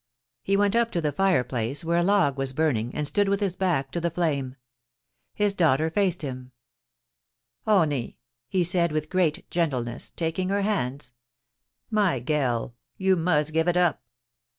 He 0.41 0.57
went 0.57 0.75
up 0.75 0.89
to 0.93 0.99
the 0.99 1.11
fireplace, 1.11 1.85
where 1.85 1.99
a 1.99 2.03
log 2.03 2.35
was 2.35 2.53
burning, 2.53 2.91
and 2.95 3.07
stood 3.07 3.29
with 3.29 3.39
his 3.39 3.55
back 3.55 3.91
to 3.91 4.01
the 4.01 4.09
flame. 4.09 4.55
His 5.35 5.53
daughter 5.53 5.91
faced 5.91 6.23
him, 6.23 6.53
* 7.07 7.67
Honie,' 7.67 8.17
he 8.47 8.63
said 8.63 8.91
with 8.91 9.11
great 9.11 9.47
gentleness, 9.51 10.09
taking 10.09 10.49
her 10.49 10.63
hands, 10.63 11.11
* 11.53 11.91
my 12.01 12.19
gell, 12.19 12.73
you 12.97 13.15
must 13.15 13.53
gev 13.53 13.67
it 13.67 13.77
up 13.77 14.01